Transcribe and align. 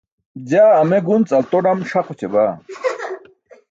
jaa 0.49 0.73
ame 0.81 0.97
gunc 1.05 1.29
alto-ḍam 1.37 1.79
ṣaq 1.91 2.07
oćabaa 2.11 2.53